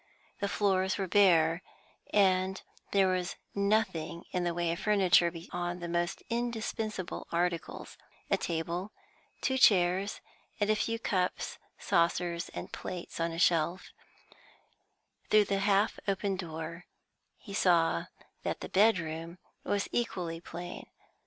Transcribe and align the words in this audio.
The 0.39 0.49
floors 0.49 0.97
were 0.97 1.07
bare, 1.07 1.61
and 2.11 2.59
there 2.89 3.07
was 3.09 3.35
nothing 3.53 4.23
in 4.31 4.43
the 4.43 4.53
way 4.55 4.71
of 4.71 4.79
furniture 4.79 5.29
beyond 5.29 5.79
the 5.79 5.87
most 5.87 6.23
indispensable 6.27 7.27
articles: 7.31 7.99
a 8.27 8.35
table, 8.35 8.93
two 9.41 9.59
chairs, 9.59 10.19
and 10.59 10.71
a 10.71 10.75
few 10.75 10.97
cups, 10.97 11.59
saucers, 11.77 12.49
and 12.49 12.73
plates 12.73 13.19
on 13.19 13.31
a 13.31 13.37
shelf; 13.37 13.91
through 15.29 15.45
the 15.45 15.59
half 15.59 15.99
open 16.07 16.35
door, 16.35 16.85
he 17.37 17.53
saw 17.53 18.05
that 18.41 18.61
the 18.61 18.69
bed 18.69 18.97
room 18.97 19.37
was 19.63 19.87
equally 19.91 20.41
plain. 20.41 20.87